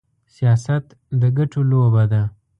[0.35, 0.85] سياست
[1.21, 2.23] د ګټو لوبه ده.